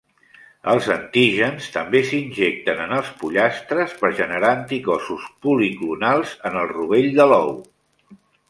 [0.71, 7.33] Els antígens també s'injecten en els pollastres per generar anticossos policlonals en el rovell de
[7.35, 7.57] l'ou.